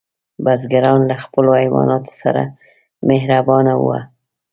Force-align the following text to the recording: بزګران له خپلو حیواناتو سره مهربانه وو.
بزګران 0.43 1.01
له 1.09 1.15
خپلو 1.23 1.51
حیواناتو 1.61 2.11
سره 2.21 2.43
مهربانه 3.09 3.73
وو. 3.81 3.95